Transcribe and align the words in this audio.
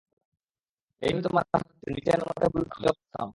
এইভাবে 1.01 1.21
তোমার 1.23 1.43
হাত 1.51 1.63
ধরে 1.71 1.91
নিচে 1.95 2.11
নামাতে 2.13 2.45
বললে 2.47 2.67
তো 2.67 2.77
আমিও 2.77 2.93
পারতাম। 3.01 3.29